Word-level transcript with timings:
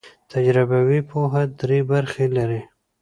تجربوي 0.31 0.99
پوهه 1.09 1.43
درې 1.59 1.79
برخې 1.91 2.25
لري. 2.37 2.61